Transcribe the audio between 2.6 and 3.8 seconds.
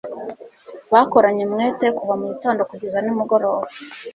kugeza nimugoroba.